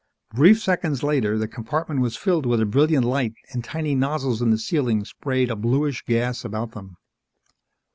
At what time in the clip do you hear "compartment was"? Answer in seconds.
1.47-2.17